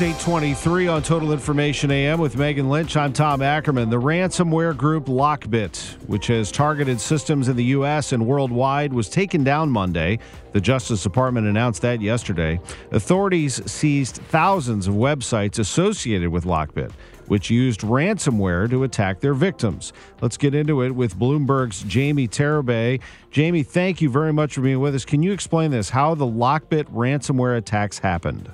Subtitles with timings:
[0.00, 2.96] It's 823 on Total Information AM with Megan Lynch.
[2.96, 3.90] I'm Tom Ackerman.
[3.90, 5.76] The ransomware group Lockbit,
[6.08, 8.12] which has targeted systems in the U.S.
[8.12, 10.18] and worldwide, was taken down Monday.
[10.52, 12.58] The Justice Department announced that yesterday.
[12.92, 16.92] Authorities seized thousands of websites associated with Lockbit,
[17.26, 19.92] which used ransomware to attack their victims.
[20.22, 23.02] Let's get into it with Bloomberg's Jamie Tarabay.
[23.30, 25.04] Jamie, thank you very much for being with us.
[25.04, 28.50] Can you explain this, how the Lockbit ransomware attacks happened?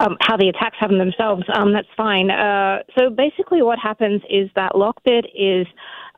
[0.00, 2.30] Um, how the attacks happen themselves, um, that's fine.
[2.30, 5.66] Uh, so basically, what happens is that Lockbit is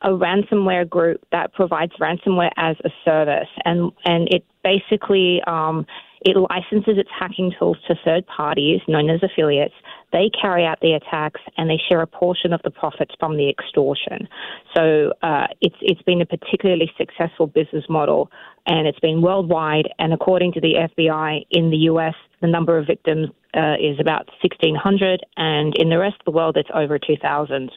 [0.01, 5.85] a ransomware group that provides ransomware as a service, and and it basically um,
[6.21, 9.75] it licenses its hacking tools to third parties, known as affiliates.
[10.11, 13.49] They carry out the attacks and they share a portion of the profits from the
[13.49, 14.27] extortion.
[14.75, 18.31] So uh, it's it's been a particularly successful business model,
[18.65, 19.89] and it's been worldwide.
[19.99, 24.27] And according to the FBI in the U.S., the number of victims uh, is about
[24.41, 27.71] 1,600, and in the rest of the world, it's over 2,000.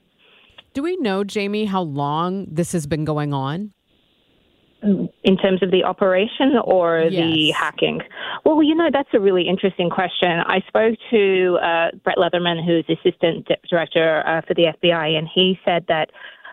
[0.74, 3.72] Do we know, Jamie, how long this has been going on?
[4.82, 7.12] In terms of the operation or yes.
[7.12, 8.00] the hacking?
[8.44, 10.28] Well, you know, that's a really interesting question.
[10.28, 15.58] I spoke to uh, Brett Leatherman, who's Assistant Director uh, for the FBI, and he
[15.64, 16.10] said that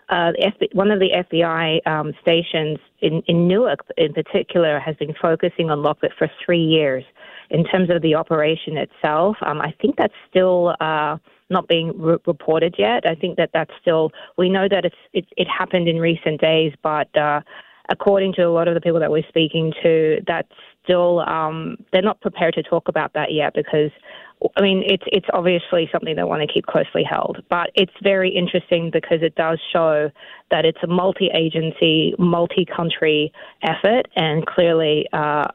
[0.10, 0.32] uh,
[0.74, 5.80] one of the FBI um, stations in, in Newark, in particular, has been focusing on
[5.80, 7.04] Lockbit for three years
[7.50, 11.18] in terms of the operation itself, um, I think that's still uh,
[11.50, 13.06] not being re- reported yet.
[13.06, 16.74] I think that that's still we know that it's it, it happened in recent days,
[16.84, 17.42] but uh,
[17.90, 20.52] according to a lot of the people that we're speaking to, that's
[20.84, 23.92] still um, they're not prepared to talk about that yet because.
[24.56, 28.34] I mean, it's it's obviously something they want to keep closely held, but it's very
[28.34, 30.10] interesting because it does show
[30.50, 33.34] that it's a multi-agency, multi-country
[33.64, 35.48] effort, and clearly uh,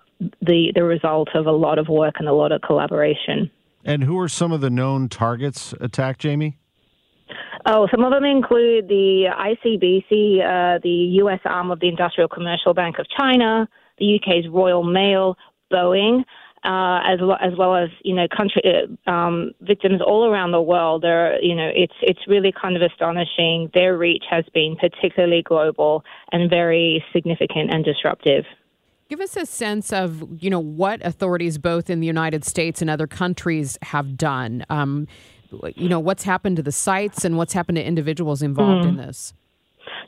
[0.42, 3.50] the the result of a lot of work and a lot of collaboration.
[3.86, 6.58] And who are some of the known targets attacked, Jamie?
[7.66, 11.40] Oh, some of them include the ICBC, uh, the U.S.
[11.44, 13.66] arm of the Industrial Commercial Bank of China,
[13.98, 15.36] the UK's Royal Mail,
[15.72, 16.24] Boeing,
[16.64, 20.60] uh, as, well, as well as you know country uh, um, victims all around the
[20.60, 21.02] world.
[21.02, 23.70] They're, you know, it's it's really kind of astonishing.
[23.72, 28.44] Their reach has been particularly global and very significant and disruptive.
[29.10, 32.88] Give us a sense of, you know, what authorities both in the United States and
[32.88, 34.64] other countries have done.
[34.70, 35.06] Um,
[35.76, 39.00] you know, what's happened to the sites and what's happened to individuals involved mm-hmm.
[39.00, 39.34] in this.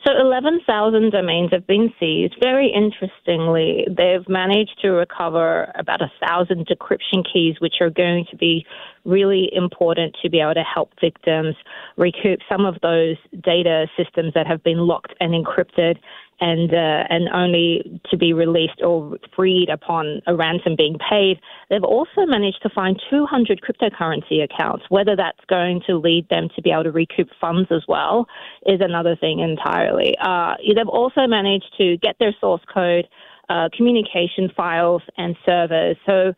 [0.06, 2.36] So 11,000 domains have been seized.
[2.40, 8.36] Very interestingly, they've managed to recover about a thousand decryption keys, which are going to
[8.36, 8.64] be
[9.04, 11.56] really important to be able to help victims
[11.96, 15.98] recoup some of those data systems that have been locked and encrypted
[16.40, 21.40] and uh, and only to be released or freed upon a ransom being paid.
[21.70, 24.84] They've also managed to find 200 cryptocurrency accounts.
[24.88, 28.26] Whether that's going to lead them to be able to recoup funds as well
[28.66, 30.14] is another thing entirely.
[30.20, 33.06] Uh, they've also managed to get their source code,
[33.48, 35.96] uh, communication files, and servers.
[36.06, 36.34] So.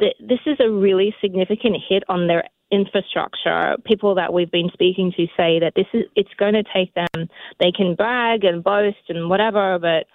[0.00, 3.76] Th- this is a really significant hit on their infrastructure.
[3.84, 7.28] People that we've been speaking to say that this is it's going to take them.
[7.60, 10.06] They can brag and boast and whatever, but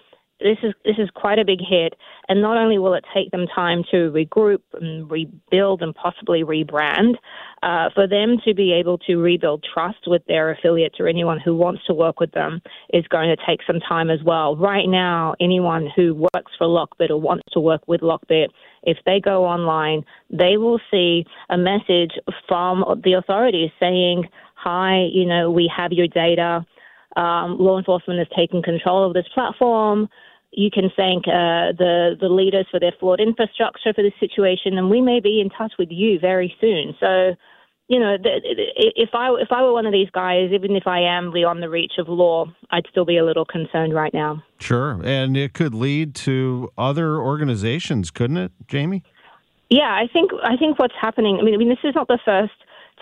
[0.41, 1.93] this is this is quite a big hit.
[2.27, 7.15] And not only will it take them time to regroup and rebuild and possibly rebrand,
[7.63, 11.55] uh, for them to be able to rebuild trust with their affiliates or anyone who
[11.55, 12.61] wants to work with them
[12.93, 14.55] is going to take some time as well.
[14.55, 18.47] Right now, anyone who works for Lockbit or wants to work with Lockbit,
[18.83, 22.13] if they go online, they will see a message
[22.47, 26.65] from the authorities saying, "Hi, you know, we have your data."
[27.15, 30.09] Um, law enforcement has taken control of this platform.
[30.51, 34.89] You can thank uh, the the leaders for their flawed infrastructure for this situation, and
[34.89, 36.93] we may be in touch with you very soon.
[36.99, 37.35] So,
[37.87, 41.31] you know, if I if I were one of these guys, even if I am
[41.31, 44.43] beyond the reach of law, I'd still be a little concerned right now.
[44.59, 49.03] Sure, and it could lead to other organizations, couldn't it, Jamie?
[49.69, 51.37] Yeah, I think I think what's happening.
[51.39, 52.51] I mean, I mean, this is not the first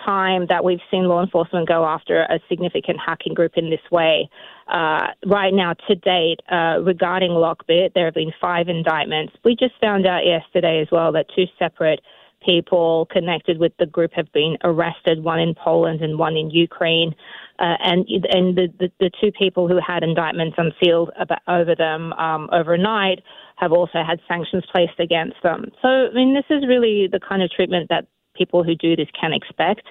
[0.04, 4.28] time that we've seen law enforcement go after a significant hacking group in this way.
[4.68, 9.34] Uh, right now, to date, uh, regarding Lockbit, there have been five indictments.
[9.44, 12.00] We just found out yesterday as well that two separate
[12.44, 17.14] people connected with the group have been arrested, one in Poland and one in Ukraine.
[17.58, 22.14] Uh, and and the, the, the, two people who had indictments unsealed about, over them
[22.14, 23.20] um, overnight
[23.56, 25.66] have also had sanctions placed against them.
[25.82, 28.06] So, I mean, this is really the kind of treatment that
[28.40, 29.86] people who do this can expect.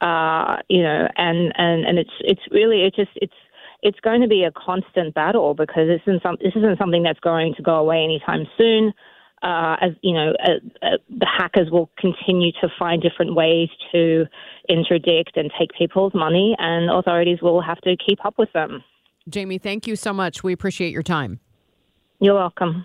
[0.00, 3.34] Uh, you know, and, and, and it's it's really it just it's
[3.82, 7.20] it's going to be a constant battle because this isn't some, this isn't something that's
[7.20, 8.92] going to go away anytime soon.
[9.42, 14.26] Uh, as you know, uh, uh, the hackers will continue to find different ways to
[14.68, 18.84] interdict and take people's money, and authorities will have to keep up with them.
[19.28, 20.44] Jamie, thank you so much.
[20.44, 21.40] We appreciate your time.
[22.20, 22.84] You're welcome.